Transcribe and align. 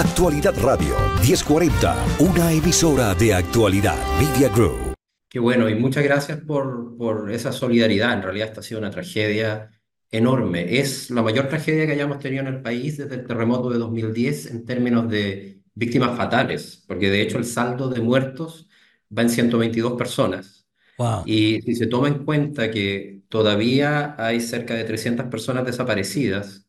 Actualidad 0.00 0.54
Radio 0.62 0.96
1040, 1.20 2.16
una 2.20 2.50
emisora 2.52 3.14
de 3.14 3.34
actualidad 3.34 3.98
Media 4.18 4.48
Group. 4.48 4.94
Qué 5.28 5.38
bueno, 5.38 5.68
y 5.68 5.74
muchas 5.74 6.02
gracias 6.04 6.38
por, 6.38 6.96
por 6.96 7.30
esa 7.30 7.52
solidaridad. 7.52 8.14
En 8.14 8.22
realidad 8.22 8.48
esta 8.48 8.60
ha 8.60 8.62
sido 8.62 8.80
una 8.80 8.90
tragedia 8.90 9.78
enorme. 10.10 10.78
Es 10.78 11.10
la 11.10 11.20
mayor 11.20 11.48
tragedia 11.48 11.84
que 11.84 11.92
hayamos 11.92 12.18
tenido 12.18 12.40
en 12.40 12.46
el 12.48 12.62
país 12.62 12.96
desde 12.96 13.16
el 13.16 13.26
terremoto 13.26 13.68
de 13.68 13.76
2010 13.76 14.46
en 14.46 14.64
términos 14.64 15.06
de 15.10 15.60
víctimas 15.74 16.16
fatales, 16.16 16.82
porque 16.88 17.10
de 17.10 17.20
hecho 17.20 17.36
el 17.36 17.44
saldo 17.44 17.90
de 17.90 18.00
muertos 18.00 18.70
va 19.16 19.20
en 19.20 19.28
122 19.28 19.98
personas. 19.98 20.66
Wow. 20.96 21.24
Y 21.26 21.60
si 21.60 21.74
se 21.74 21.88
toma 21.88 22.08
en 22.08 22.24
cuenta 22.24 22.70
que 22.70 23.20
todavía 23.28 24.14
hay 24.16 24.40
cerca 24.40 24.72
de 24.72 24.84
300 24.84 25.26
personas 25.26 25.66
desaparecidas, 25.66 26.66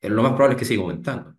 eh, 0.00 0.08
lo 0.08 0.22
más 0.22 0.32
probable 0.32 0.54
es 0.54 0.60
que 0.60 0.64
siga 0.64 0.80
aumentando. 0.80 1.35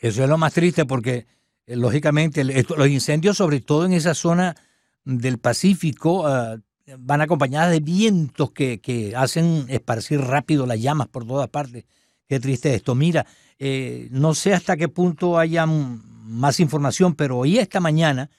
Eso 0.00 0.22
es 0.24 0.28
lo 0.28 0.38
más 0.38 0.52
triste 0.54 0.86
porque, 0.86 1.26
eh, 1.66 1.76
lógicamente, 1.76 2.42
los 2.44 2.88
incendios, 2.88 3.36
sobre 3.36 3.60
todo 3.60 3.84
en 3.84 3.92
esa 3.92 4.14
zona 4.14 4.56
del 5.04 5.38
Pacífico, 5.38 6.26
ah, 6.26 6.56
van 6.98 7.20
acompañadas 7.20 7.70
de 7.70 7.80
vientos 7.80 8.50
que, 8.52 8.80
que 8.80 9.14
hacen 9.14 9.66
esparcir 9.68 10.20
rápido 10.20 10.66
las 10.66 10.80
llamas 10.80 11.08
por 11.08 11.26
todas 11.26 11.48
partes. 11.48 11.84
Qué 12.26 12.40
triste 12.40 12.74
esto. 12.74 12.94
Mira, 12.94 13.26
eh, 13.58 14.08
no 14.10 14.34
sé 14.34 14.54
hasta 14.54 14.76
qué 14.76 14.88
punto 14.88 15.38
haya 15.38 15.66
más 15.66 16.60
información, 16.60 17.14
pero 17.14 17.38
oí 17.38 17.58
esta 17.58 17.78
mañana 17.80 18.30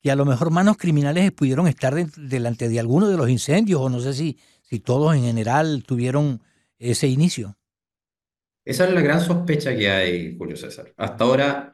que 0.00 0.10
a 0.10 0.16
lo 0.16 0.24
mejor 0.24 0.50
manos 0.50 0.78
criminales 0.78 1.30
pudieron 1.32 1.68
estar 1.68 1.94
de- 1.94 2.08
delante 2.16 2.68
de 2.68 2.80
alguno 2.80 3.08
de 3.08 3.16
los 3.18 3.28
incendios, 3.28 3.80
o 3.80 3.90
no 3.90 4.00
sé 4.00 4.14
si, 4.14 4.38
si 4.62 4.80
todos 4.80 5.14
en 5.14 5.22
general 5.22 5.84
tuvieron 5.86 6.40
ese 6.78 7.06
inicio. 7.08 7.56
Esa 8.64 8.86
es 8.86 8.94
la 8.94 9.00
gran 9.00 9.20
sospecha 9.20 9.76
que 9.76 9.88
hay, 9.90 10.36
Julio 10.36 10.56
César. 10.56 10.92
Hasta 10.96 11.24
ahora 11.24 11.72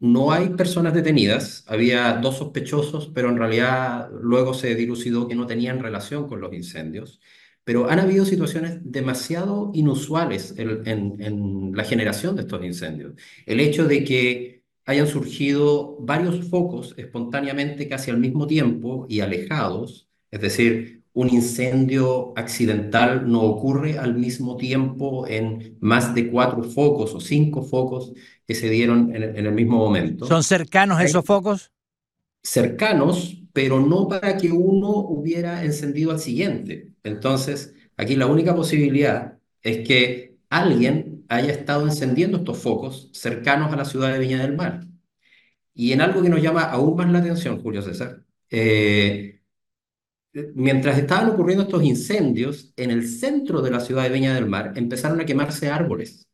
no 0.00 0.32
hay 0.32 0.50
personas 0.50 0.94
detenidas, 0.94 1.64
había 1.68 2.14
dos 2.14 2.38
sospechosos, 2.38 3.10
pero 3.14 3.30
en 3.30 3.38
realidad 3.38 4.10
luego 4.22 4.54
se 4.54 4.74
dilucidó 4.74 5.28
que 5.28 5.34
no 5.36 5.46
tenían 5.46 5.80
relación 5.80 6.28
con 6.28 6.40
los 6.40 6.52
incendios. 6.54 7.20
Pero 7.64 7.90
han 7.90 8.00
habido 8.00 8.24
situaciones 8.26 8.78
demasiado 8.82 9.70
inusuales 9.74 10.54
en, 10.58 10.86
en- 10.88 11.22
en 11.22 11.72
la 11.76 11.84
generación 11.84 12.36
de 12.36 12.42
estos 12.42 12.64
incendios. 12.64 13.14
El 13.46 13.60
hecho 13.60 13.86
de 13.86 14.04
que 14.04 14.64
hayan 14.86 15.06
surgido 15.06 15.96
varios 16.00 16.48
focos 16.50 16.94
espontáneamente 16.98 17.88
casi 17.88 18.10
al 18.10 18.18
mismo 18.18 18.46
tiempo 18.46 19.06
y 19.08 19.20
alejados, 19.20 20.08
es 20.30 20.40
decir, 20.40 20.97
un 21.20 21.28
incendio 21.38 22.32
accidental 22.36 23.30
no 23.30 23.42
ocurre 23.42 23.98
al 23.98 24.14
mismo 24.16 24.56
tiempo 24.56 25.26
en 25.28 25.76
más 25.80 26.14
de 26.14 26.30
cuatro 26.30 26.62
focos 26.64 27.14
o 27.14 27.20
cinco 27.20 27.62
focos 27.62 28.12
que 28.46 28.54
se 28.54 28.70
dieron 28.70 29.14
en, 29.14 29.22
el- 29.24 29.36
en 29.38 29.46
el 29.46 29.52
mismo 29.54 29.76
momento. 29.78 30.26
¿Son 30.28 30.44
cercanos 30.44 31.00
esos 31.02 31.24
focos? 31.24 31.72
cercanos, 32.42 33.42
pero 33.52 33.80
no 33.80 34.08
para 34.08 34.36
que 34.36 34.50
uno 34.52 34.90
hubiera 34.90 35.64
encendido 35.64 36.10
al 36.12 36.20
siguiente. 36.20 36.92
Entonces, 37.02 37.74
aquí 37.96 38.16
la 38.16 38.26
única 38.26 38.54
posibilidad 38.54 39.38
es 39.62 39.86
que 39.86 40.36
alguien 40.50 41.24
haya 41.28 41.52
estado 41.52 41.84
encendiendo 41.86 42.38
estos 42.38 42.58
focos 42.58 43.10
cercanos 43.12 43.72
a 43.72 43.76
la 43.76 43.84
ciudad 43.84 44.12
de 44.12 44.18
Viña 44.18 44.40
del 44.42 44.56
Mar. 44.56 44.86
Y 45.74 45.92
en 45.92 46.00
algo 46.02 46.22
que 46.22 46.28
nos 46.30 46.42
llama 46.42 46.64
aún 46.64 46.96
más 46.96 47.10
la 47.12 47.20
atención, 47.20 47.62
Julio 47.62 47.82
César, 47.82 48.24
eh, 48.50 49.37
mientras 50.54 50.98
estaban 50.98 51.30
ocurriendo 51.30 51.64
estos 51.64 51.82
incendios, 51.82 52.72
en 52.76 52.90
el 52.90 53.06
centro 53.08 53.62
de 53.62 53.70
la 53.70 53.80
ciudad 53.80 54.04
de 54.04 54.10
Viña 54.10 54.34
del 54.34 54.46
Mar 54.46 54.72
empezaron 54.76 55.20
a 55.20 55.26
quemarse 55.26 55.70
árboles 55.70 56.26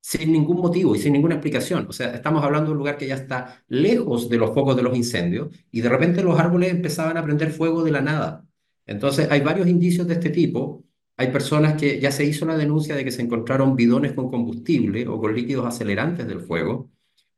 sin 0.00 0.32
ningún 0.32 0.58
motivo 0.58 0.94
y 0.94 0.98
sin 0.98 1.14
ninguna 1.14 1.36
explicación. 1.36 1.86
O 1.88 1.92
sea, 1.92 2.14
estamos 2.14 2.44
hablando 2.44 2.66
de 2.66 2.72
un 2.72 2.78
lugar 2.78 2.98
que 2.98 3.06
ya 3.06 3.14
está 3.14 3.64
lejos 3.68 4.28
de 4.28 4.36
los 4.36 4.52
focos 4.52 4.76
de 4.76 4.82
los 4.82 4.96
incendios 4.96 5.48
y 5.70 5.80
de 5.80 5.88
repente 5.88 6.22
los 6.22 6.38
árboles 6.38 6.70
empezaban 6.70 7.16
a 7.16 7.24
prender 7.24 7.50
fuego 7.52 7.82
de 7.82 7.90
la 7.90 8.02
nada. 8.02 8.44
Entonces, 8.86 9.28
hay 9.30 9.40
varios 9.40 9.66
indicios 9.66 10.06
de 10.06 10.14
este 10.14 10.30
tipo. 10.30 10.84
Hay 11.16 11.28
personas 11.32 11.80
que 11.80 12.00
ya 12.00 12.10
se 12.12 12.24
hizo 12.24 12.44
la 12.44 12.56
denuncia 12.56 12.94
de 12.96 13.04
que 13.04 13.12
se 13.12 13.22
encontraron 13.22 13.76
bidones 13.76 14.12
con 14.12 14.28
combustible 14.30 15.08
o 15.08 15.18
con 15.20 15.34
líquidos 15.34 15.66
acelerantes 15.66 16.26
del 16.26 16.40
fuego 16.40 16.90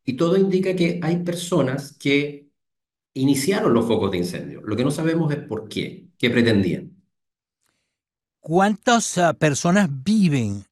y 0.06 0.14
todo 0.14 0.36
indica 0.36 0.74
que 0.74 1.00
hay 1.02 1.18
personas 1.24 1.96
que 1.98 2.45
iniciaron 3.16 3.72
los 3.72 3.86
focos 3.86 4.10
de 4.10 4.18
incendio. 4.18 4.60
Lo 4.62 4.76
que 4.76 4.84
no 4.84 4.90
sabemos 4.90 5.32
es 5.32 5.38
por 5.38 5.68
qué, 5.68 6.08
qué 6.18 6.30
pretendían. 6.30 6.92
¿Cuántas 8.40 9.18
ah, 9.18 9.32
personas 9.32 9.88
viven? 9.90 10.64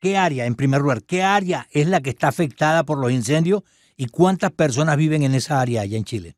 ¿Qué 0.00 0.16
área, 0.16 0.46
en 0.46 0.54
primer 0.54 0.82
lugar, 0.82 1.02
qué 1.04 1.22
área 1.22 1.66
es 1.70 1.88
la 1.88 2.00
que 2.00 2.10
está 2.10 2.28
afectada 2.28 2.84
por 2.84 2.98
los 2.98 3.10
incendios 3.10 3.62
y 3.96 4.06
cuántas 4.06 4.52
personas 4.52 4.96
viven 4.96 5.22
en 5.22 5.34
esa 5.34 5.60
área 5.60 5.82
allá 5.82 5.96
en 5.96 6.04
Chile? 6.04 6.36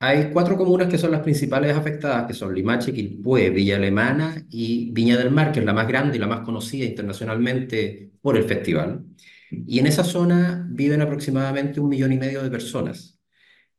Hay 0.00 0.30
cuatro 0.32 0.56
comunas 0.56 0.88
que 0.88 0.98
son 0.98 1.10
las 1.10 1.22
principales 1.22 1.76
afectadas, 1.76 2.26
que 2.26 2.34
son 2.34 2.54
Limache, 2.54 2.92
Quilpué, 2.92 3.50
Villa 3.50 3.76
Alemana 3.76 4.44
y 4.50 4.92
Viña 4.92 5.16
del 5.16 5.30
Mar, 5.30 5.50
que 5.50 5.60
es 5.60 5.66
la 5.66 5.72
más 5.72 5.88
grande 5.88 6.16
y 6.16 6.20
la 6.20 6.26
más 6.26 6.40
conocida 6.40 6.84
internacionalmente 6.84 8.12
por 8.20 8.36
el 8.36 8.44
festival. 8.44 9.04
Y 9.50 9.78
en 9.78 9.86
esa 9.86 10.04
zona 10.04 10.66
viven 10.70 11.00
aproximadamente 11.00 11.80
un 11.80 11.88
millón 11.88 12.12
y 12.12 12.18
medio 12.18 12.42
de 12.42 12.50
personas. 12.50 13.17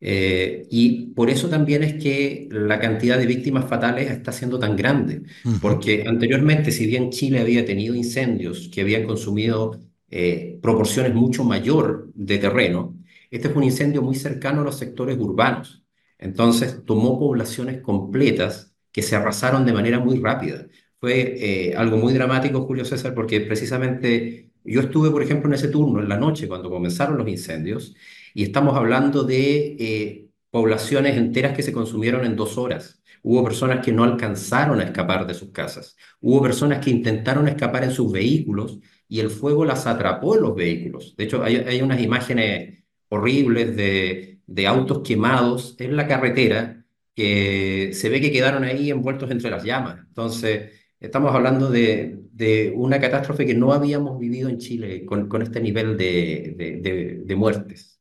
Eh, 0.02 0.66
y 0.70 1.08
por 1.08 1.30
eso 1.30 1.50
también 1.50 1.84
es 1.84 2.02
que 2.02 2.48
la 2.52 2.80
cantidad 2.80 3.18
de 3.18 3.26
víctimas 3.26 3.66
fatales 3.68 4.10
está 4.10 4.32
siendo 4.32 4.58
tan 4.58 4.76
grande, 4.76 5.24
porque 5.62 6.06
anteriormente, 6.08 6.72
si 6.72 6.88
bien 6.88 7.10
Chile 7.12 7.40
había 7.40 7.66
tenido 7.66 7.96
incendios 7.96 8.70
que 8.74 8.82
habían 8.82 9.06
consumido 9.06 9.80
eh, 10.10 10.58
proporciones 10.62 11.14
mucho 11.14 11.44
mayor 11.44 12.10
de 12.14 12.38
terreno, 12.38 12.96
este 13.30 13.50
fue 13.50 13.58
un 13.60 13.66
incendio 13.66 14.02
muy 14.02 14.16
cercano 14.16 14.62
a 14.62 14.64
los 14.64 14.78
sectores 14.78 15.18
urbanos. 15.20 15.84
Entonces 16.18 16.84
tomó 16.86 17.20
poblaciones 17.20 17.82
completas 17.82 18.74
que 18.92 19.02
se 19.02 19.16
arrasaron 19.16 19.66
de 19.66 19.74
manera 19.74 20.00
muy 20.00 20.20
rápida. 20.20 20.66
Fue 21.00 21.70
eh, 21.72 21.76
algo 21.76 21.98
muy 21.98 22.14
dramático, 22.14 22.62
Julio 22.66 22.86
César, 22.86 23.14
porque 23.14 23.42
precisamente 23.42 24.50
yo 24.64 24.82
estuve, 24.82 25.12
por 25.12 25.22
ejemplo, 25.24 25.50
en 25.50 25.56
ese 25.56 25.70
turno 25.70 26.02
en 26.02 26.10
la 26.10 26.18
noche 26.18 26.48
cuando 26.48 26.70
comenzaron 26.70 27.18
los 27.18 27.28
incendios 27.28 27.96
y 28.34 28.44
estamos 28.44 28.76
hablando 28.76 29.24
de 29.24 29.76
eh, 29.80 30.30
poblaciones 30.52 31.18
enteras 31.18 31.56
que 31.56 31.64
se 31.64 31.74
consumieron 31.74 32.26
en 32.26 32.36
dos 32.36 32.58
horas. 32.58 33.02
Hubo 33.22 33.44
personas 33.44 33.84
que 33.86 33.92
no 33.92 34.04
alcanzaron 34.04 34.80
a 34.80 34.84
escapar 34.86 35.28
de 35.28 35.34
sus 35.34 35.52
casas. 35.52 35.96
Hubo 36.22 36.42
personas 36.42 36.84
que 36.84 36.90
intentaron 36.92 37.48
escapar 37.48 37.84
en 37.84 37.92
sus 37.92 38.12
vehículos 38.12 38.80
y 39.08 39.20
el 39.20 39.30
fuego 39.30 39.66
las 39.66 39.88
atrapó 39.88 40.36
en 40.36 40.42
los 40.44 40.56
vehículos. 40.56 41.16
De 41.18 41.26
hecho, 41.26 41.44
hay, 41.44 41.58
hay 41.58 41.82
unas 41.82 42.02
imágenes 42.02 42.84
horribles 43.10 43.76
de, 43.76 44.40
de 44.46 44.68
autos 44.68 45.02
quemados 45.04 45.76
en 45.80 45.96
la 45.98 46.08
carretera 46.08 46.86
que 47.16 47.92
se 47.94 48.10
ve 48.10 48.22
que 48.22 48.32
quedaron 48.32 48.64
ahí 48.64 48.92
envueltos 48.92 49.30
entre 49.32 49.50
las 49.52 49.64
llamas. 49.64 49.98
Entonces, 50.08 50.72
estamos 51.00 51.34
hablando 51.36 51.70
de, 51.70 52.20
de 52.32 52.72
una 52.76 53.00
catástrofe 53.00 53.46
que 53.46 53.54
no 53.56 53.74
habíamos 53.74 54.20
vivido 54.20 54.50
en 54.50 54.58
Chile 54.60 55.06
con, 55.06 55.28
con 55.28 55.42
este 55.42 55.60
nivel 55.62 55.98
de, 55.98 56.54
de, 56.58 56.78
de- 56.82 57.22
de 57.26 57.36
muertes. 57.36 57.99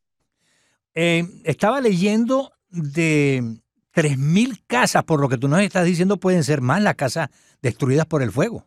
Eh, 0.95 1.23
estaba 1.43 1.81
leyendo 1.81 2.51
de 2.69 3.43
3.000 3.93 4.63
casas, 4.67 5.03
por 5.03 5.19
lo 5.19 5.29
que 5.29 5.37
tú 5.37 5.47
nos 5.47 5.61
estás 5.61 5.85
diciendo, 5.85 6.17
pueden 6.17 6.43
ser 6.43 6.61
más 6.61 6.81
las 6.81 6.95
casas 6.95 7.29
destruidas 7.61 8.05
por 8.05 8.21
el 8.21 8.31
fuego. 8.31 8.65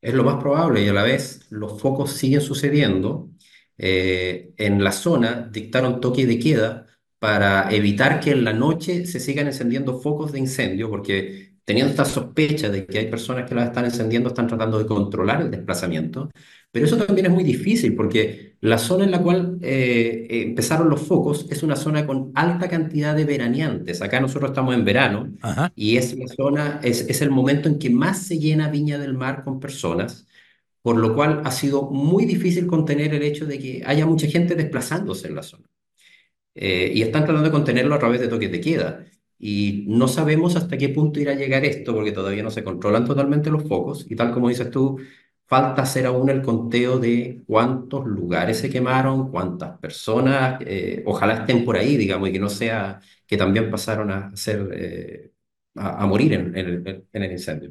Es 0.00 0.14
lo 0.14 0.24
más 0.24 0.36
probable 0.36 0.82
y 0.84 0.88
a 0.88 0.92
la 0.92 1.02
vez 1.02 1.46
los 1.50 1.80
focos 1.80 2.12
siguen 2.12 2.40
sucediendo. 2.40 3.30
Eh, 3.78 4.52
en 4.56 4.84
la 4.84 4.92
zona 4.92 5.48
dictaron 5.50 6.00
toque 6.00 6.26
de 6.26 6.38
queda 6.38 6.86
para 7.18 7.70
evitar 7.74 8.20
que 8.20 8.30
en 8.32 8.44
la 8.44 8.52
noche 8.52 9.06
se 9.06 9.18
sigan 9.18 9.46
encendiendo 9.46 10.00
focos 10.00 10.32
de 10.32 10.38
incendio, 10.38 10.90
porque 10.90 11.56
teniendo 11.64 11.90
esta 11.90 12.04
sospecha 12.04 12.68
de 12.68 12.86
que 12.86 12.98
hay 12.98 13.10
personas 13.10 13.48
que 13.48 13.54
las 13.54 13.68
están 13.68 13.86
encendiendo, 13.86 14.28
están 14.28 14.46
tratando 14.46 14.78
de 14.78 14.86
controlar 14.86 15.40
el 15.40 15.50
desplazamiento. 15.50 16.30
Pero 16.74 16.86
eso 16.86 16.96
también 16.96 17.26
es 17.26 17.32
muy 17.32 17.44
difícil 17.44 17.94
porque 17.94 18.56
la 18.60 18.78
zona 18.78 19.04
en 19.04 19.12
la 19.12 19.22
cual 19.22 19.58
eh, 19.62 20.26
eh, 20.28 20.42
empezaron 20.42 20.90
los 20.90 21.02
focos 21.02 21.46
es 21.48 21.62
una 21.62 21.76
zona 21.76 22.04
con 22.04 22.32
alta 22.34 22.68
cantidad 22.68 23.14
de 23.14 23.24
veraneantes. 23.24 24.02
Acá 24.02 24.18
nosotros 24.18 24.50
estamos 24.50 24.74
en 24.74 24.84
verano 24.84 25.32
Ajá. 25.40 25.72
y 25.76 25.98
es 25.98 26.18
la 26.18 26.26
zona, 26.26 26.80
es, 26.82 27.08
es 27.08 27.22
el 27.22 27.30
momento 27.30 27.68
en 27.68 27.78
que 27.78 27.90
más 27.90 28.26
se 28.26 28.40
llena 28.40 28.70
Viña 28.70 28.98
del 28.98 29.14
Mar 29.14 29.44
con 29.44 29.60
personas, 29.60 30.26
por 30.82 30.96
lo 30.96 31.14
cual 31.14 31.42
ha 31.44 31.52
sido 31.52 31.90
muy 31.92 32.24
difícil 32.24 32.66
contener 32.66 33.14
el 33.14 33.22
hecho 33.22 33.46
de 33.46 33.60
que 33.60 33.82
haya 33.86 34.04
mucha 34.04 34.26
gente 34.26 34.56
desplazándose 34.56 35.28
en 35.28 35.36
la 35.36 35.44
zona. 35.44 35.68
Eh, 36.56 36.90
y 36.92 37.02
están 37.02 37.22
tratando 37.24 37.44
de 37.48 37.52
contenerlo 37.52 37.94
a 37.94 38.00
través 38.00 38.20
de 38.20 38.26
toques 38.26 38.50
de 38.50 38.60
queda. 38.60 39.04
Y 39.38 39.84
no 39.88 40.08
sabemos 40.08 40.56
hasta 40.56 40.76
qué 40.76 40.88
punto 40.88 41.20
irá 41.20 41.32
a 41.32 41.36
llegar 41.36 41.64
esto, 41.64 41.94
porque 41.94 42.12
todavía 42.12 42.42
no 42.42 42.50
se 42.50 42.64
controlan 42.64 43.04
totalmente 43.04 43.50
los 43.50 43.62
focos. 43.64 44.06
Y 44.08 44.16
tal 44.16 44.32
como 44.32 44.48
dices 44.48 44.70
tú, 44.72 44.98
falta 45.54 45.82
hacer 45.82 46.04
aún 46.04 46.28
el 46.30 46.42
conteo 46.42 46.98
de 46.98 47.44
cuántos 47.46 48.04
lugares 48.06 48.58
se 48.58 48.68
quemaron, 48.68 49.30
cuántas 49.30 49.78
personas, 49.78 50.60
eh, 50.66 51.00
ojalá 51.06 51.34
estén 51.34 51.64
por 51.64 51.76
ahí, 51.76 51.96
digamos, 51.96 52.28
y 52.28 52.32
que 52.32 52.40
no 52.40 52.48
sea 52.48 53.00
que 53.24 53.36
también 53.36 53.70
pasaron 53.70 54.10
a 54.10 54.34
ser, 54.34 54.68
eh, 54.72 55.30
a, 55.76 56.04
morir 56.06 56.32
en, 56.32 56.58
en 56.58 56.66
el, 56.66 57.04
en 57.12 57.22
el 57.22 57.30
incendio. 57.30 57.70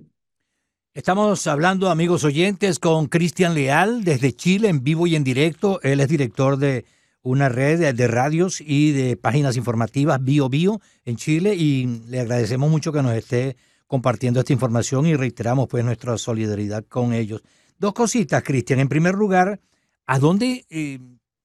Estamos 0.93 1.45
hablando, 1.45 1.89
amigos 1.89 2.23
oyentes, 2.23 2.79
con 2.79 3.07
Cristian 3.07 3.53
Leal 3.53 4.05
desde 4.05 4.31
Chile 4.31 4.69
en 4.69 4.81
vivo 4.81 5.05
y 5.05 5.17
en 5.17 5.25
directo. 5.25 5.81
Él 5.83 5.99
es 5.99 6.07
director 6.07 6.55
de 6.55 6.85
una 7.21 7.49
red 7.49 7.93
de 7.93 8.07
radios 8.07 8.61
y 8.61 8.93
de 8.93 9.17
páginas 9.17 9.57
informativas 9.57 10.23
Bio 10.23 10.47
Bio 10.47 10.79
en 11.03 11.17
Chile 11.17 11.53
y 11.55 12.01
le 12.07 12.21
agradecemos 12.21 12.71
mucho 12.71 12.93
que 12.93 13.03
nos 13.03 13.13
esté 13.13 13.57
compartiendo 13.87 14.39
esta 14.39 14.53
información 14.53 15.05
y 15.05 15.15
reiteramos 15.15 15.67
pues 15.67 15.83
nuestra 15.83 16.17
solidaridad 16.17 16.85
con 16.85 17.11
ellos. 17.11 17.43
Dos 17.83 17.93
cositas, 17.93 18.43
Cristian. 18.43 18.79
En 18.79 18.87
primer 18.87 19.13
lugar, 19.13 19.59
¿a 20.05 20.17
dónde 20.17 20.65
eh, 20.69 20.99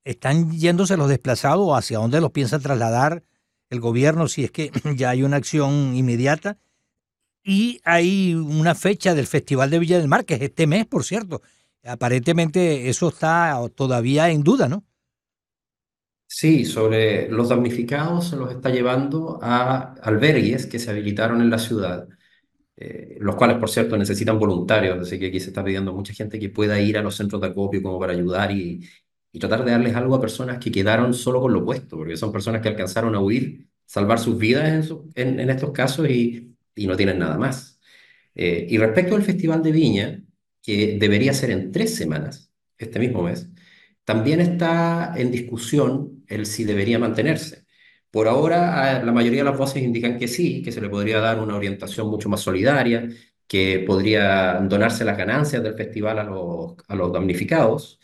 están 0.05 0.53
yéndose 0.53 0.97
los 0.97 1.09
desplazados 1.09 1.67
o 1.67 1.75
hacia 1.75 1.99
dónde 1.99 2.21
los 2.21 2.31
piensa 2.31 2.61
trasladar 2.61 3.25
el 3.71 3.81
gobierno 3.81 4.29
si 4.29 4.45
es 4.45 4.53
que 4.53 4.71
ya 4.97 5.11
hay 5.11 5.25
una 5.25 5.39
acción 5.39 5.97
inmediata? 5.97 6.57
y 7.43 7.81
hay 7.83 8.35
una 8.35 8.77
fecha 8.77 9.15
del 9.15 9.27
Festival 9.27 9.71
de 9.71 9.79
Villa 9.81 9.99
del 9.99 10.07
Mar, 10.07 10.25
que 10.25 10.35
es 10.35 10.43
este 10.43 10.67
mes, 10.69 10.87
por 10.87 11.03
cierto. 11.03 11.43
Aparentemente 11.83 12.89
eso 12.89 13.09
está 13.09 13.59
todavía 13.75 14.31
en 14.31 14.45
duda, 14.45 14.69
¿no? 14.69 14.85
Sí, 16.27 16.67
sobre 16.67 17.29
los 17.31 17.49
damnificados 17.49 18.29
se 18.29 18.37
los 18.37 18.53
está 18.53 18.69
llevando 18.69 19.41
a 19.43 19.95
albergues 20.03 20.67
que 20.67 20.79
se 20.79 20.91
habilitaron 20.91 21.41
en 21.41 21.51
la 21.51 21.59
ciudad, 21.59 22.07
eh, 22.79 23.17
los 23.21 23.35
cuales, 23.37 23.59
por 23.59 23.71
cierto, 23.71 23.97
necesitan 23.97 24.39
voluntarios, 24.39 24.99
así 25.01 25.19
que 25.19 25.27
aquí 25.29 25.41
se 25.41 25.49
está 25.49 25.65
pidiendo 25.65 25.93
mucha 25.93 26.13
gente 26.15 26.39
que 26.39 26.49
pueda 26.51 26.81
ir 26.81 26.97
a 26.99 27.03
los 27.03 27.17
centros 27.17 27.41
de 27.41 27.49
acopio 27.49 27.83
como 27.83 27.99
para 27.99 28.13
ayudar 28.13 28.53
y, 28.53 28.87
y 29.33 29.39
tratar 29.39 29.65
de 29.65 29.73
darles 29.73 29.95
algo 29.97 30.15
a 30.15 30.21
personas 30.21 30.59
que 30.59 30.71
quedaron 30.71 31.13
solo 31.15 31.41
con 31.41 31.53
lo 31.53 31.65
puesto, 31.65 31.97
porque 31.97 32.17
son 32.17 32.33
personas 32.33 32.63
que 32.63 32.69
alcanzaron 32.69 33.15
a 33.15 33.21
huir, 33.21 33.69
salvar 33.87 34.19
sus 34.19 34.39
vidas 34.39 34.91
en, 35.15 35.41
en 35.41 35.51
estos 35.51 35.73
casos 35.73 36.09
y 36.09 36.49
y 36.79 36.87
no 36.87 36.97
tienen 36.97 37.19
nada 37.19 37.37
más. 37.39 37.81
Eh, 38.35 38.67
y 38.71 38.79
respecto 38.79 39.17
al 39.17 39.23
Festival 39.23 39.63
de 39.63 39.73
Viña, 39.73 40.23
que 40.63 40.97
debería 40.99 41.35
ser 41.35 41.51
en 41.51 41.73
tres 41.73 41.97
semanas, 41.97 42.53
este 42.79 42.99
mismo 43.01 43.23
mes, 43.23 43.49
también 44.05 44.41
está 44.41 45.15
en 45.17 45.31
discusión 45.31 46.25
el 46.29 46.47
si 46.47 46.65
debería 46.65 46.99
mantenerse. 46.99 47.67
Por 48.11 48.29
ahora, 48.29 49.03
la 49.05 49.13
mayoría 49.13 49.41
de 49.45 49.51
las 49.51 49.59
voces 49.59 49.83
indican 49.83 50.19
que 50.19 50.29
sí, 50.29 50.63
que 50.63 50.73
se 50.73 50.81
le 50.81 50.89
podría 50.89 51.21
dar 51.21 51.39
una 51.41 51.57
orientación 51.57 52.09
mucho 52.09 52.29
más 52.29 52.41
solidaria, 52.41 53.09
que 53.47 53.81
podría 53.87 54.55
donarse 54.63 55.05
las 55.05 55.17
ganancias 55.19 55.63
del 55.63 55.75
festival 55.75 56.19
a 56.19 56.25
los, 56.25 56.75
a 56.89 56.95
los 56.97 57.13
damnificados, 57.13 57.99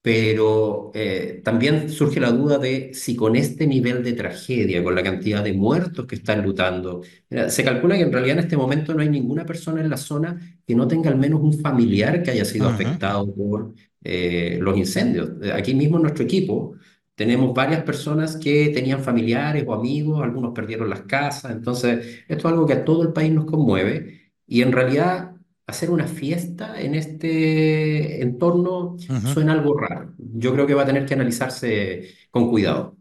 pero 0.00 0.90
eh, 0.94 1.42
también 1.44 1.90
surge 1.90 2.20
la 2.20 2.30
duda 2.32 2.58
de 2.58 2.94
si 2.94 3.16
con 3.16 3.36
este 3.36 3.66
nivel 3.66 4.02
de 4.02 4.14
tragedia, 4.14 4.82
con 4.82 4.94
la 4.94 5.02
cantidad 5.02 5.44
de 5.44 5.52
muertos 5.52 6.06
que 6.06 6.14
están 6.16 6.42
lutando, 6.42 7.02
se 7.48 7.64
calcula 7.64 7.96
que 7.96 8.02
en 8.02 8.12
realidad 8.12 8.38
en 8.38 8.44
este 8.44 8.56
momento 8.56 8.94
no 8.94 9.02
hay 9.02 9.08
ninguna 9.10 9.44
persona 9.44 9.80
en 9.80 9.90
la 9.90 9.96
zona 9.96 10.60
que 10.66 10.74
no 10.74 10.86
tenga 10.88 11.10
al 11.10 11.18
menos 11.18 11.40
un 11.42 11.58
familiar 11.60 12.22
que 12.22 12.30
haya 12.30 12.44
sido 12.44 12.68
afectado 12.68 13.34
por 13.34 13.74
eh, 14.04 14.58
los 14.60 14.76
incendios. 14.78 15.30
Aquí 15.52 15.74
mismo 15.74 15.96
en 15.96 16.02
nuestro 16.04 16.24
equipo 16.24 16.74
tenemos 17.18 17.52
varias 17.52 17.82
personas 17.82 18.36
que 18.36 18.68
tenían 18.68 19.02
familiares 19.02 19.64
o 19.66 19.74
amigos, 19.74 20.22
algunos 20.22 20.54
perdieron 20.54 20.88
las 20.88 21.02
casas, 21.02 21.50
entonces 21.50 22.22
esto 22.28 22.46
es 22.46 22.52
algo 22.52 22.64
que 22.64 22.74
a 22.74 22.84
todo 22.84 23.02
el 23.02 23.12
país 23.12 23.32
nos 23.32 23.44
conmueve 23.44 24.30
y 24.46 24.62
en 24.62 24.70
realidad 24.70 25.32
hacer 25.66 25.90
una 25.90 26.06
fiesta 26.06 26.80
en 26.80 26.94
este 26.94 28.22
entorno 28.22 28.96
suena 29.34 29.54
algo 29.54 29.76
raro. 29.76 30.14
Yo 30.16 30.52
creo 30.52 30.64
que 30.64 30.74
va 30.74 30.82
a 30.82 30.86
tener 30.86 31.06
que 31.06 31.14
analizarse 31.14 32.08
con 32.30 32.50
cuidado. 32.50 32.96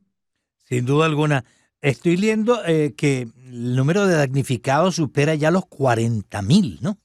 Sin 0.65 0.87
duda 0.87 1.05
alguna. 1.05 1.45
Estoy 1.79 2.17
leyendo 2.17 2.65
eh, 2.65 2.95
que 2.97 3.21
el 3.21 3.75
número 3.75 4.07
de 4.07 4.15
damnificados 4.15 4.95
supera 4.95 5.35
ya 5.35 5.51
los 5.51 5.67
40 5.67 6.41
mil, 6.41 6.79
¿no? 6.81 6.97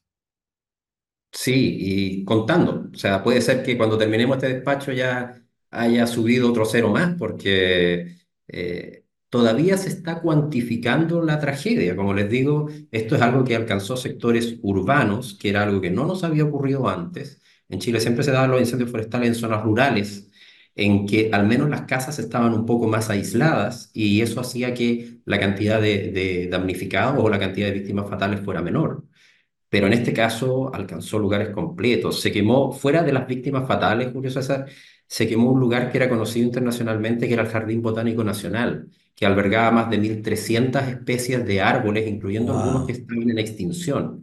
Sí, 1.31 1.77
y 1.79 2.25
contando. 2.25 2.89
O 2.93 2.97
sea, 2.97 3.23
puede 3.23 3.43
ser 3.43 3.63
que 3.63 3.77
cuando 3.77 3.99
terminemos 3.99 4.39
este 4.39 4.49
despacho 4.55 4.93
ya 4.93 5.42
haya 5.73 6.07
subido 6.07 6.51
otro 6.51 6.65
cero 6.67 6.91
más, 6.91 7.17
porque 7.19 8.17
eh, 8.49 9.05
todavía 9.31 9.77
se 9.79 9.89
está 9.89 10.21
cuantificando 10.21 11.23
la 11.23 11.41
tragedia. 11.41 11.97
Como 11.97 12.15
les 12.15 12.31
digo, 12.31 12.69
esto 12.91 13.17
es 13.17 13.23
algo 13.23 13.45
que 13.45 13.57
alcanzó 13.57 13.97
sectores 13.97 14.59
urbanos, 14.63 15.35
que 15.41 15.51
era 15.51 15.63
algo 15.63 15.81
que 15.81 15.91
no 15.91 16.07
nos 16.07 16.25
había 16.25 16.45
ocurrido 16.45 16.89
antes. 16.89 17.41
En 17.69 17.81
Chile 17.81 18.01
siempre 18.01 18.25
se 18.25 18.33
daban 18.33 18.51
los 18.51 18.61
incendios 18.61 18.91
forestales 18.91 19.29
en 19.29 19.35
zonas 19.35 19.63
rurales, 19.65 20.29
en 20.75 21.07
que 21.07 21.31
al 21.33 21.47
menos 21.47 21.69
las 21.71 21.83
casas 21.83 22.19
estaban 22.19 22.53
un 22.55 22.67
poco 22.67 22.87
más 22.89 23.11
aisladas 23.11 23.91
y 23.95 24.21
eso 24.23 24.41
hacía 24.41 24.75
que 24.75 25.21
la 25.25 25.39
cantidad 25.41 25.81
de, 25.81 26.49
damnificados 26.51 27.23
o 27.23 27.29
la 27.29 27.39
cantidad 27.39 27.69
de 27.69 27.75
víctimas 27.75 28.09
fatales 28.09 28.41
fuera 28.41 28.63
menor. 28.63 29.05
Pero 29.69 29.87
en 29.87 29.95
este 29.95 30.13
caso 30.13 30.75
alcanzó 30.75 31.19
lugares 31.19 31.51
completos. 31.51 32.21
Se 32.21 32.33
quemó, 32.33 32.73
fuera 32.73 33.03
de 33.03 33.13
las 33.13 33.27
víctimas 33.27 33.67
fatales, 33.67 34.13
Julio 34.13 34.31
César, 34.31 34.67
se 35.13 35.29
quemó 35.29 35.51
un 35.53 35.61
lugar 35.61 35.91
que 35.91 35.99
era 35.99 36.09
conocido 36.09 36.47
internacionalmente, 36.47 37.27
que 37.29 37.35
era 37.35 37.43
el 37.43 37.49
Jardín 37.49 37.83
Botánico 37.83 38.25
Nacional 38.25 38.89
que 39.15 39.27
albergaba 39.27 39.71
más 39.71 39.91
de 39.91 39.99
1.300 39.99 40.89
especies 40.89 41.45
de 41.45 41.61
árboles, 41.61 42.09
incluyendo 42.09 42.53
algunos 42.53 42.87
que 42.87 42.93
estaban 42.93 43.29
en 43.31 43.39
extinción. 43.39 44.23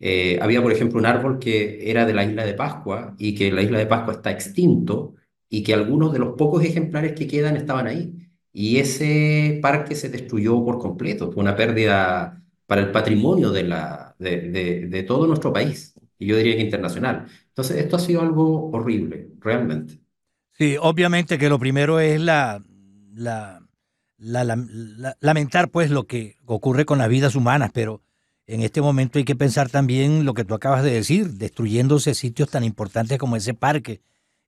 Eh, 0.00 0.38
había, 0.42 0.62
por 0.62 0.72
ejemplo, 0.72 0.98
un 0.98 1.06
árbol 1.06 1.38
que 1.38 1.90
era 1.90 2.04
de 2.06 2.14
la 2.14 2.24
isla 2.24 2.44
de 2.44 2.54
Pascua 2.54 3.14
y 3.18 3.34
que 3.34 3.50
la 3.52 3.62
isla 3.62 3.78
de 3.78 3.86
Pascua 3.86 4.14
está 4.14 4.30
extinto 4.30 5.14
y 5.48 5.62
que 5.62 5.74
algunos 5.74 6.12
de 6.12 6.18
los 6.18 6.34
pocos 6.36 6.64
ejemplares 6.64 7.12
que 7.14 7.26
quedan 7.28 7.56
estaban 7.56 7.86
ahí. 7.86 8.12
Y 8.52 8.78
ese 8.78 9.58
parque 9.62 9.94
se 9.94 10.08
destruyó 10.10 10.64
por 10.64 10.78
completo. 10.78 11.32
Fue 11.32 11.42
una 11.42 11.56
pérdida 11.56 12.42
para 12.66 12.80
el 12.82 12.92
patrimonio 12.92 13.50
de, 13.50 13.64
la, 13.64 14.14
de, 14.18 14.86
de 14.88 15.02
todo 15.04 15.26
nuestro 15.26 15.52
país, 15.52 15.94
y 16.18 16.26
yo 16.26 16.36
diría 16.36 16.56
que 16.56 16.62
internacional. 16.62 17.26
Entonces, 17.48 17.76
esto 17.78 17.96
ha 17.96 17.98
sido 17.98 18.20
algo 18.22 18.70
horrible, 18.70 19.30
realmente. 19.40 20.03
Sí, 20.56 20.76
obviamente 20.80 21.38
que 21.38 21.48
lo 21.48 21.58
primero 21.58 22.00
es 22.00 22.20
la, 22.20 22.62
la 23.12 23.60
lamentar 25.20 25.70
pues 25.70 25.90
lo 25.90 26.06
que 26.06 26.36
ocurre 26.46 26.84
con 26.84 26.98
las 26.98 27.08
vidas 27.08 27.34
humanas, 27.34 27.70
pero 27.74 28.02
en 28.46 28.62
este 28.62 28.80
momento 28.80 29.18
hay 29.18 29.24
que 29.24 29.36
pensar 29.36 29.68
también 29.68 30.24
lo 30.24 30.34
que 30.34 30.44
tú 30.44 30.54
acabas 30.54 30.82
de 30.82 30.92
decir, 30.92 31.32
destruyéndose 31.34 32.14
sitios 32.14 32.50
tan 32.50 32.64
importantes 32.64 33.18
como 33.18 33.36
ese 33.36 33.54
parque 33.54 34.00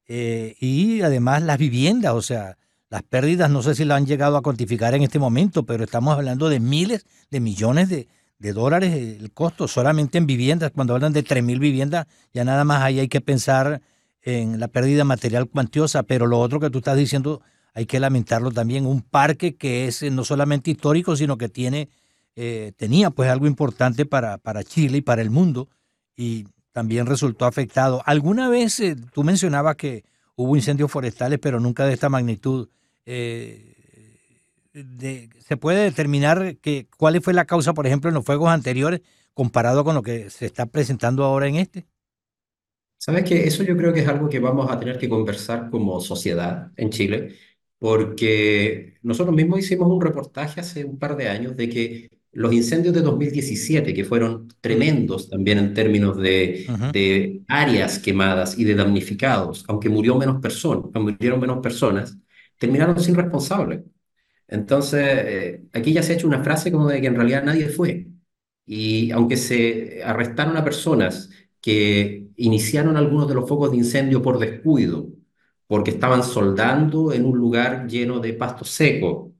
eh, 0.07 0.55
y 0.61 1.03
además 1.03 1.43
las 1.43 1.59
viviendas, 1.59 2.15
o 2.15 2.23
sea, 2.23 2.57
las 2.89 3.03
pérdidas 3.03 3.51
no 3.51 3.63
sé 3.63 3.75
si 3.75 3.85
la 3.85 3.97
han 3.97 4.07
llegado 4.07 4.37
a 4.37 4.43
cuantificar 4.43 4.95
en 4.95 5.03
este 5.03 5.19
momento, 5.19 5.65
pero 5.65 5.85
estamos 5.85 6.17
hablando 6.17 6.49
de 6.49 6.61
miles 6.61 7.05
de 7.31 7.41
millones 7.41 7.89
de, 7.89 8.07
de 8.39 8.53
dólares 8.53 8.95
el 8.95 9.33
costo 9.33 9.67
solamente 9.67 10.19
en 10.19 10.27
viviendas. 10.27 10.71
Cuando 10.73 10.95
hablan 10.95 11.13
de 11.13 11.25
3.000 11.25 11.59
viviendas, 11.59 12.07
ya 12.33 12.45
nada 12.45 12.65
más 12.65 12.83
ahí 12.83 13.01
hay 13.01 13.09
que 13.09 13.21
pensar 13.21 13.83
en 14.27 14.59
la 14.59 14.69
pérdida 14.69 15.05
material 15.05 15.49
cuantiosa, 15.49 16.03
pero 16.03 16.27
lo 16.27 16.41
otro 16.41 16.59
que 16.59 16.69
tú 16.69 16.79
estás 16.79 16.99
diciendo 16.99 17.41
hay 17.75 17.87
que 17.87 18.01
lamentarlo 18.01 18.51
también, 18.51 18.85
un 18.85 19.01
parque 19.01 19.55
que 19.55 19.87
es 19.87 20.03
eh, 20.03 20.11
no 20.11 20.25
solamente 20.25 20.73
histórico, 20.73 21.15
sino 21.15 21.39
que 21.39 21.49
tiene, 21.49 21.89
eh, 22.35 22.73
tenía 22.77 23.11
pues 23.11 23.31
algo 23.31 23.47
importante 23.47 24.05
para, 24.05 24.39
para 24.39 24.65
Chile 24.65 24.99
y 24.99 25.03
para 25.03 25.23
el 25.23 25.31
mundo 25.31 25.69
y 26.17 26.49
también 26.73 27.07
resultó 27.07 27.45
afectado. 27.45 28.03
¿Alguna 28.05 28.49
vez 28.49 28.81
eh, 28.81 28.97
tú 29.13 29.23
mencionabas 29.23 29.77
que 29.77 30.05
hubo 30.35 30.57
incendios 30.57 30.91
forestales, 30.91 31.39
pero 31.39 31.61
nunca 31.61 31.87
de 31.87 31.95
esta 31.95 32.09
magnitud? 32.09 32.69
¿Se 33.05 33.77
puede 35.61 35.85
determinar 35.85 36.57
que, 36.57 36.89
cuál 36.97 37.23
fue 37.23 37.33
la 37.33 37.45
causa, 37.45 37.75
por 37.75 37.87
ejemplo, 37.87 38.09
en 38.11 38.15
los 38.15 38.25
fuegos 38.25 38.49
anteriores 38.49 39.03
comparado 39.35 39.85
con 39.85 39.95
lo 39.95 40.03
que 40.03 40.31
se 40.31 40.47
está 40.47 40.67
presentando 40.67 41.23
ahora 41.23 41.47
en 41.47 41.57
este? 41.57 41.87
Sabes 43.07 43.25
que 43.25 43.47
eso 43.47 43.63
yo 43.63 43.77
creo 43.77 43.93
que 43.93 44.01
es 44.01 44.09
algo 44.09 44.29
que 44.29 44.41
vamos 44.41 44.69
a 44.69 44.79
tener 44.81 44.99
que 44.99 45.09
conversar 45.09 45.71
como 45.71 46.01
sociedad 46.01 46.73
en 46.77 46.91
Chile 46.91 47.37
porque 47.79 48.95
nosotros 49.03 49.37
mismos 49.37 49.61
hicimos 49.61 49.89
un 49.89 50.01
reportaje 50.01 50.61
hace 50.61 50.85
un 50.85 50.99
par 50.99 51.17
de 51.17 51.29
años 51.29 51.57
de 51.57 51.69
que 51.69 52.11
los 52.33 52.53
incendios 52.53 52.93
de 52.95 53.03
2017, 53.03 53.95
que 53.95 54.05
fueron 54.05 54.49
tremendos 54.61 55.31
también 55.31 55.59
en 55.59 55.73
términos 55.73 56.17
de, 56.19 56.67
de 56.93 57.43
áreas 57.49 58.01
quemadas 58.01 58.59
y 58.59 58.65
de 58.65 58.75
damnificados, 58.75 59.65
aunque 59.69 59.89
murió 59.89 60.17
menos 60.17 60.41
personas, 60.41 60.91
murieron 61.01 61.39
menos 61.41 61.61
personas, 61.63 62.19
terminaron 62.59 62.99
sin 63.01 63.15
responsables. 63.15 63.83
Entonces, 64.49 65.03
eh, 65.05 65.63
aquí 65.73 65.93
ya 65.93 66.03
se 66.03 66.13
ha 66.13 66.17
hecho 66.17 66.27
una 66.27 66.43
frase 66.43 66.73
como 66.73 66.89
de 66.89 67.01
que 67.01 67.07
en 67.09 67.17
realidad 67.17 67.45
nadie 67.45 67.69
fue. 67.69 68.09
Y 68.67 69.11
aunque 69.13 69.37
se 69.37 70.03
arrestaron 70.05 70.57
a 70.57 70.65
personas 70.65 71.31
que 71.67 72.29
iniciaron 72.37 72.97
algunos 72.97 73.27
de 73.27 73.35
los 73.35 73.49
focos 73.49 73.73
de 73.73 73.79
incendio 73.79 74.23
por 74.23 74.39
descuido, 74.39 75.09
porque 75.67 75.91
estaban 75.91 76.23
soldando 76.23 77.13
en 77.13 77.25
un 77.25 77.37
lugar 77.37 77.89
lleno 77.89 78.21
de 78.21 78.35
pasto 78.35 78.65
seco, 78.65 79.33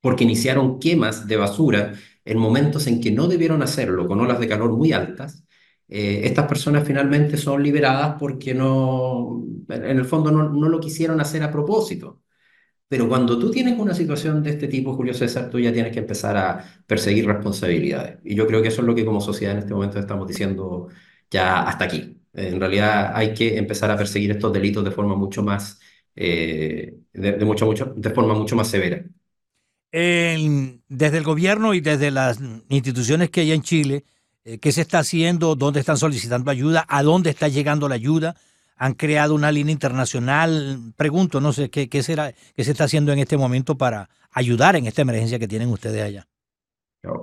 porque 0.00 0.24
iniciaron 0.24 0.80
quemas 0.80 1.28
de 1.28 1.36
basura 1.36 1.92
en 2.24 2.36
momentos 2.38 2.88
en 2.88 3.00
que 3.00 3.12
no 3.12 3.28
debieron 3.28 3.62
hacerlo, 3.62 4.08
con 4.08 4.18
olas 4.20 4.40
de 4.40 4.48
calor 4.48 4.72
muy 4.72 4.92
altas, 4.92 5.44
eh, 5.88 6.22
estas 6.24 6.48
personas 6.48 6.84
finalmente 6.84 7.36
son 7.36 7.62
liberadas 7.62 8.16
porque 8.18 8.54
no, 8.54 9.44
en 9.68 9.84
el 9.98 10.04
fondo 10.04 10.32
no, 10.32 10.48
no, 10.48 10.68
lo 10.68 10.80
quisieron 10.80 11.20
hacer 11.20 11.44
a 11.44 11.52
propósito. 11.52 12.22
Pero 12.88 13.08
cuando 13.08 13.38
tú 13.38 13.50
tienes 13.52 13.78
una 13.78 13.94
situación 13.94 14.42
de 14.42 14.50
este 14.50 14.68
tipo, 14.68 14.94
Julio 14.94 15.14
César, 15.14 15.50
tú 15.50 15.60
ya 15.60 15.72
tienes 15.72 15.92
que 15.92 16.00
empezar 16.00 16.36
a 16.36 16.64
perseguir 16.86 17.26
responsabilidades. 17.26 18.18
Y 18.24 18.34
yo 18.34 18.46
creo 18.48 18.62
que 18.62 18.68
eso 18.68 18.80
es 18.82 18.86
lo 18.88 18.94
que 18.96 19.04
como 19.04 19.20
sociedad 19.20 19.52
en 19.54 19.60
este 19.60 19.74
momento 19.74 19.98
estamos 20.00 20.26
diciendo 20.26 20.88
ya 21.30 21.62
hasta 21.62 21.84
aquí. 21.84 22.16
En 22.32 22.60
realidad 22.60 23.12
hay 23.14 23.34
que 23.34 23.56
empezar 23.58 23.90
a 23.90 23.96
perseguir 23.96 24.30
estos 24.30 24.52
delitos 24.52 24.84
de 24.84 24.90
forma 24.90 25.14
mucho 25.16 25.42
más, 25.42 25.80
eh, 26.14 26.98
de, 27.12 27.44
mucho, 27.44 27.66
mucho, 27.66 27.92
de 27.96 28.10
forma 28.10 28.34
mucho 28.34 28.56
más 28.56 28.68
severa. 28.68 29.04
desde 30.88 31.18
el 31.18 31.24
gobierno 31.24 31.74
y 31.74 31.80
desde 31.80 32.10
las 32.10 32.38
instituciones 32.68 33.30
que 33.30 33.40
hay 33.40 33.52
en 33.52 33.62
Chile, 33.62 34.04
eh, 34.44 34.58
¿qué 34.58 34.72
se 34.72 34.82
está 34.82 35.00
haciendo? 35.00 35.56
¿Dónde 35.56 35.80
están 35.80 35.96
solicitando 35.96 36.50
ayuda? 36.50 36.84
¿A 36.88 37.02
dónde 37.02 37.30
está 37.30 37.48
llegando 37.48 37.88
la 37.88 37.96
ayuda? 37.96 38.36
¿Han 38.76 38.94
creado 38.94 39.34
una 39.34 39.50
línea 39.50 39.72
internacional? 39.72 40.92
Pregunto, 40.96 41.40
no 41.40 41.52
sé, 41.52 41.70
¿qué, 41.70 41.88
qué, 41.88 42.02
será, 42.02 42.32
qué 42.54 42.64
se 42.64 42.70
está 42.72 42.84
haciendo 42.84 43.12
en 43.12 43.18
este 43.18 43.36
momento 43.36 43.76
para 43.76 44.08
ayudar 44.30 44.76
en 44.76 44.86
esta 44.86 45.02
emergencia 45.02 45.38
que 45.38 45.48
tienen 45.48 45.68
ustedes 45.70 46.02
allá? 46.02 46.28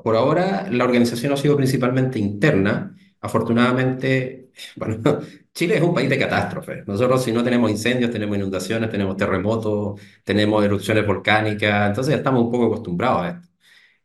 Por 0.04 0.16
ahora, 0.16 0.68
la 0.72 0.84
organización 0.84 1.34
ha 1.34 1.38
sido 1.38 1.56
principalmente 1.58 2.20
interna. 2.20 2.96
Afortunadamente, 3.26 4.52
bueno, 4.76 5.02
Chile 5.54 5.78
es 5.78 5.82
un 5.82 5.94
país 5.96 6.10
de 6.10 6.20
catástrofes. 6.20 6.86
Nosotros 6.88 7.24
si 7.24 7.32
no 7.32 7.44
tenemos 7.44 7.72
incendios, 7.72 8.12
tenemos 8.12 8.38
inundaciones, 8.38 8.90
tenemos 8.92 9.18
terremotos, 9.18 10.00
tenemos 10.24 10.64
erupciones 10.64 11.08
volcánicas, 11.08 11.90
entonces 11.90 12.16
estamos 12.16 12.44
un 12.44 12.52
poco 12.52 12.66
acostumbrados 12.68 13.22
a 13.24 13.30
esto. 13.30 13.48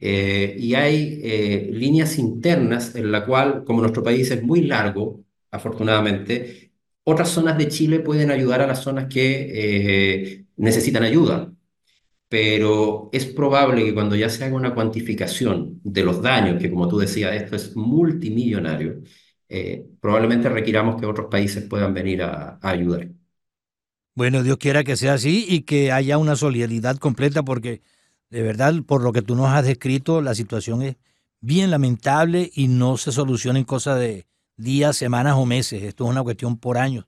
Eh, 0.00 0.56
y 0.58 0.74
hay 0.74 1.20
eh, 1.22 1.68
líneas 1.72 2.18
internas 2.18 2.94
en 2.96 3.12
la 3.12 3.26
cual, 3.26 3.64
como 3.64 3.82
nuestro 3.82 4.02
país 4.02 4.30
es 4.30 4.42
muy 4.42 4.62
largo, 4.62 5.22
afortunadamente, 5.50 6.72
otras 7.04 7.28
zonas 7.30 7.58
de 7.58 7.68
Chile 7.68 8.00
pueden 8.00 8.30
ayudar 8.30 8.62
a 8.62 8.66
las 8.66 8.80
zonas 8.82 9.06
que 9.12 10.30
eh, 10.32 10.46
necesitan 10.56 11.02
ayuda 11.02 11.52
pero 12.30 13.10
es 13.12 13.26
probable 13.26 13.84
que 13.84 13.92
cuando 13.92 14.14
ya 14.14 14.28
se 14.28 14.44
haga 14.44 14.54
una 14.54 14.72
cuantificación 14.72 15.80
de 15.82 16.04
los 16.04 16.22
daños, 16.22 16.62
que 16.62 16.70
como 16.70 16.86
tú 16.86 16.98
decías, 16.98 17.34
esto 17.34 17.56
es 17.56 17.74
multimillonario, 17.74 19.00
eh, 19.48 19.84
probablemente 20.00 20.48
requiramos 20.48 21.00
que 21.00 21.06
otros 21.06 21.26
países 21.28 21.64
puedan 21.64 21.92
venir 21.92 22.22
a, 22.22 22.60
ayudar. 22.62 23.08
Bueno, 24.14 24.44
Dios 24.44 24.58
quiera 24.58 24.84
que 24.84 24.94
sea 24.94 25.14
así 25.14 25.44
y 25.48 25.62
que 25.62 25.90
haya 25.90 26.18
una 26.18 26.36
solidaridad 26.36 26.98
completa, 26.98 27.42
porque 27.42 27.82
de 28.30 28.42
verdad, 28.42 28.74
por 28.86 29.02
lo 29.02 29.12
que 29.12 29.22
tú 29.22 29.34
nos 29.34 29.48
has 29.48 29.66
descrito, 29.66 30.22
la 30.22 30.36
situación 30.36 30.82
es 30.82 30.96
bien 31.40 31.72
lamentable 31.72 32.48
y 32.54 32.68
no 32.68 32.96
se 32.96 33.10
soluciona 33.10 33.58
en 33.58 33.64
cosa 33.64 33.96
de 33.96 34.28
días, 34.56 34.96
semanas 34.96 35.34
o 35.36 35.46
meses. 35.46 35.82
Esto 35.82 36.04
es 36.04 36.10
una 36.10 36.22
cuestión 36.22 36.58
por 36.58 36.78
años. 36.78 37.06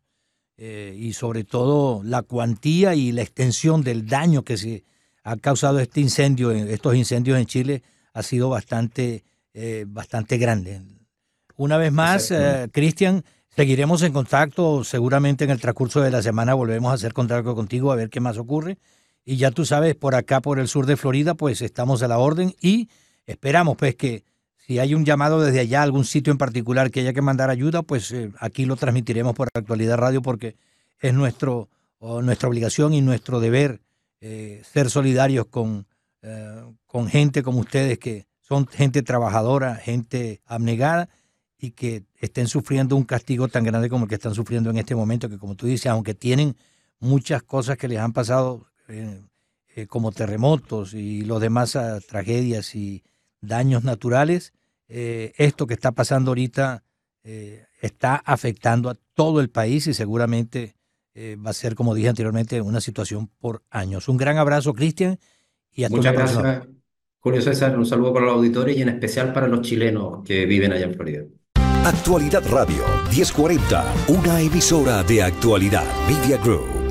Eh, 0.56 0.96
y 0.98 1.12
sobre 1.12 1.44
todo 1.44 2.02
la 2.02 2.22
cuantía 2.22 2.96
y 2.96 3.12
la 3.12 3.22
extensión 3.22 3.82
del 3.82 4.08
daño 4.08 4.42
que 4.42 4.56
se 4.56 4.84
ha 5.24 5.36
causado 5.36 5.78
este 5.78 6.00
incendio, 6.00 6.50
estos 6.50 6.94
incendios 6.94 7.38
en 7.38 7.46
Chile, 7.46 7.82
ha 8.12 8.22
sido 8.22 8.48
bastante, 8.48 9.24
eh, 9.54 9.84
bastante 9.86 10.38
grande. 10.38 10.82
Una 11.56 11.76
vez 11.76 11.92
más, 11.92 12.30
eh, 12.30 12.68
Cristian, 12.72 13.24
seguiremos 13.54 14.02
en 14.02 14.12
contacto. 14.12 14.84
Seguramente 14.84 15.44
en 15.44 15.50
el 15.50 15.60
transcurso 15.60 16.00
de 16.00 16.10
la 16.10 16.22
semana 16.22 16.54
volvemos 16.54 16.90
a 16.90 16.94
hacer 16.94 17.12
contacto 17.12 17.54
contigo 17.54 17.92
a 17.92 17.96
ver 17.96 18.10
qué 18.10 18.20
más 18.20 18.38
ocurre. 18.38 18.78
Y 19.24 19.36
ya 19.36 19.50
tú 19.52 19.64
sabes, 19.64 19.94
por 19.94 20.14
acá, 20.14 20.40
por 20.40 20.58
el 20.58 20.68
sur 20.68 20.86
de 20.86 20.96
Florida, 20.96 21.34
pues 21.34 21.62
estamos 21.62 22.02
a 22.02 22.08
la 22.08 22.18
orden 22.18 22.54
y 22.60 22.88
esperamos 23.26 23.76
pues 23.76 23.94
que 23.94 24.24
si 24.56 24.80
hay 24.80 24.94
un 24.94 25.04
llamado 25.04 25.40
desde 25.40 25.60
allá, 25.60 25.82
algún 25.82 26.04
sitio 26.04 26.32
en 26.32 26.38
particular 26.38 26.90
que 26.90 27.00
haya 27.00 27.12
que 27.12 27.22
mandar 27.22 27.50
ayuda, 27.50 27.82
pues 27.82 28.10
eh, 28.10 28.32
aquí 28.38 28.64
lo 28.64 28.76
transmitiremos 28.76 29.34
por 29.34 29.48
Actualidad 29.54 29.96
Radio 29.96 30.22
porque 30.22 30.56
es 31.00 31.14
nuestro, 31.14 31.68
nuestra 32.00 32.48
obligación 32.48 32.94
y 32.94 33.00
nuestro 33.00 33.38
deber 33.38 33.80
eh, 34.24 34.62
ser 34.62 34.88
solidarios 34.88 35.46
con, 35.46 35.88
eh, 36.22 36.62
con 36.86 37.08
gente 37.08 37.42
como 37.42 37.58
ustedes 37.58 37.98
que 37.98 38.28
son 38.40 38.68
gente 38.68 39.02
trabajadora, 39.02 39.74
gente 39.74 40.40
abnegada 40.46 41.08
y 41.58 41.72
que 41.72 42.04
estén 42.20 42.46
sufriendo 42.46 42.94
un 42.94 43.02
castigo 43.02 43.48
tan 43.48 43.64
grande 43.64 43.88
como 43.88 44.04
el 44.04 44.08
que 44.08 44.14
están 44.14 44.36
sufriendo 44.36 44.70
en 44.70 44.78
este 44.78 44.94
momento, 44.94 45.28
que 45.28 45.38
como 45.38 45.56
tú 45.56 45.66
dices, 45.66 45.86
aunque 45.86 46.14
tienen 46.14 46.56
muchas 47.00 47.42
cosas 47.42 47.76
que 47.76 47.88
les 47.88 47.98
han 47.98 48.12
pasado 48.12 48.68
eh, 48.86 49.18
como 49.88 50.12
terremotos 50.12 50.94
y 50.94 51.22
los 51.22 51.40
demás 51.40 51.74
ah, 51.74 51.98
tragedias 52.06 52.76
y 52.76 53.02
daños 53.40 53.82
naturales, 53.82 54.52
esto 54.86 55.66
que 55.66 55.74
está 55.74 55.90
pasando 55.90 56.30
ahorita 56.30 56.84
está 57.80 58.16
afectando 58.16 58.90
a 58.90 58.96
todo 59.14 59.40
el 59.40 59.48
país 59.48 59.86
y 59.86 59.94
seguramente 59.94 60.76
eh, 61.14 61.37
va 61.37 61.50
a 61.50 61.54
ser, 61.54 61.75
como 61.75 61.95
dije 61.95 62.09
anteriormente, 62.09 62.61
una 62.61 62.81
situación 62.81 63.28
por 63.38 63.62
años. 63.71 64.09
Un 64.09 64.16
gran 64.16 64.38
abrazo, 64.38 64.75
Cristian, 64.75 65.19
y 65.73 65.85
hasta 65.85 65.97
Muchas 65.97 66.12
gracias, 66.14 66.69
Julio 67.21 67.42
César. 67.42 67.78
Un 67.78 67.87
saludo 67.87 68.12
para 68.12 68.26
los 68.26 68.35
auditores 68.37 68.76
y 68.76 68.83
en 68.83 68.88
especial 68.88 69.33
para 69.33 69.47
los 69.47 69.62
chilenos 69.62 70.25
que 70.25 70.47
viven 70.47 70.73
allá 70.73 70.87
en 70.87 70.95
Florida. 70.95 71.23
Actualidad 71.85 72.42
Radio 72.50 72.85
1040, 73.11 73.95
una 74.09 74.40
emisora 74.40 75.02
de 75.02 75.23
actualidad 75.23 75.85
Media 76.09 76.38
Group. 76.38 76.81